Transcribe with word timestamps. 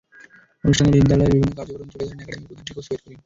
অনুষ্ঠানে 0.63 0.91
বিদ্যালয়ের 0.97 1.33
বিভিন্ন 1.35 1.53
কার্যক্রম 1.59 1.87
তুলে 1.91 2.03
ধরেন 2.09 2.21
একাডেমির 2.21 2.47
প্রধান 2.47 2.63
শিক্ষক 2.67 2.83
ছৈয়দ 2.87 3.01
করিম। 3.03 3.19